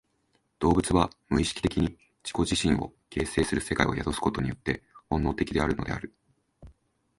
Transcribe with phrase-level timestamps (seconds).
[0.57, 1.89] 動物は無意識的に
[2.23, 4.81] 自己自身を形成する世界を宿すことによって
[5.11, 6.11] 本能的であるのである。